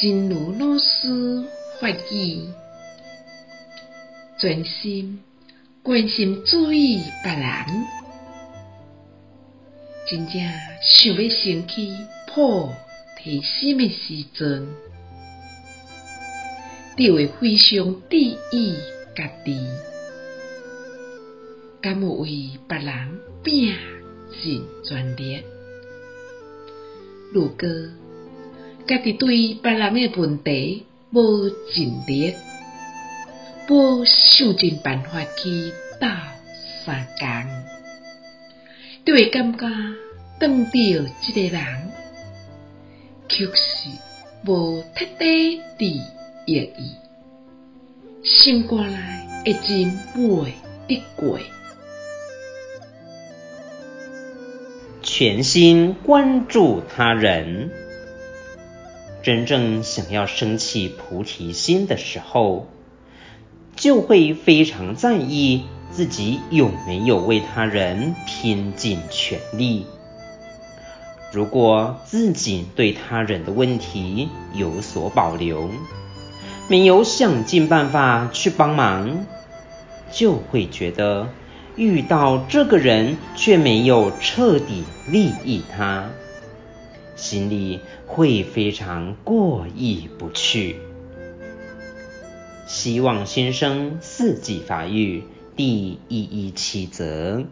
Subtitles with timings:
[0.00, 1.44] 真如老师
[1.80, 2.48] 法语，
[4.38, 5.22] 专心
[5.84, 7.86] 关心注意别人，
[10.10, 10.42] 真正
[10.82, 11.96] 想要升起
[12.26, 12.72] 菩
[13.16, 14.66] 提心的时阵，
[16.96, 18.76] 就会非常注意
[19.14, 19.56] 家己，
[21.80, 23.72] 敢有为别人拼
[24.42, 25.40] 尽全力。
[27.32, 27.68] 如果
[28.86, 32.34] 家己对别人的问题无尽力，
[33.68, 36.06] 无想尽办法去斗
[36.84, 37.26] 相共，
[39.06, 39.66] 就会感觉
[40.38, 40.70] 当到
[41.22, 41.64] 这个人
[43.26, 43.88] 却是
[44.44, 45.84] 无彻底伫
[46.44, 46.94] 益伊，
[48.22, 50.52] 心过来会真袂
[50.86, 51.38] 得过。
[55.02, 57.70] 全心关注他人。
[59.24, 62.66] 真正想要升起菩提心的时候，
[63.74, 69.86] 就会非常在意自己有没有为他人拼尽全力。
[71.32, 75.70] 如果自己对他人的问题有所保留，
[76.68, 79.24] 没有想尽办法去帮忙，
[80.12, 81.28] 就会觉得
[81.76, 86.10] 遇到这个人却没有彻底利益他。
[87.16, 90.76] 心里会非常过意不去。
[92.66, 95.22] 希望先生四季发育
[95.54, 97.44] 第一一七则。